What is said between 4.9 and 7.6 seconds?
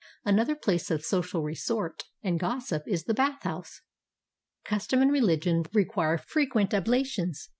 and religion require frequent ablutions.